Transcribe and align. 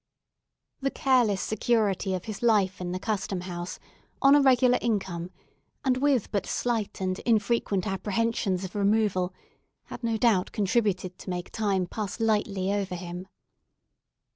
The 0.79 0.89
careless 0.89 1.41
security 1.43 2.15
of 2.15 2.25
his 2.25 2.41
life 2.41 2.81
in 2.81 2.91
the 2.91 2.97
Custom 2.97 3.41
House, 3.41 3.77
on 4.19 4.33
a 4.33 4.41
regular 4.41 4.79
income, 4.81 5.29
and 5.85 5.97
with 5.97 6.31
but 6.31 6.47
slight 6.47 6.99
and 6.99 7.19
infrequent 7.19 7.85
apprehensions 7.85 8.63
of 8.63 8.73
removal, 8.73 9.31
had 9.83 10.03
no 10.03 10.17
doubt 10.17 10.51
contributed 10.51 11.19
to 11.19 11.29
make 11.29 11.51
time 11.51 11.85
pass 11.85 12.19
lightly 12.19 12.73
over 12.73 12.95
him. 12.95 13.27